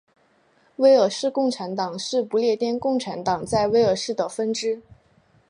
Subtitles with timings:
[0.77, 4.81] 威尔士共产党是不列颠共产党在威尔士的分支。